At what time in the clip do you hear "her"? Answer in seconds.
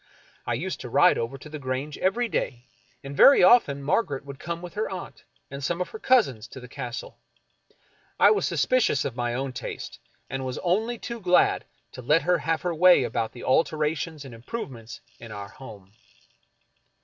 4.73-4.89, 5.89-5.99, 12.23-12.39, 12.63-12.73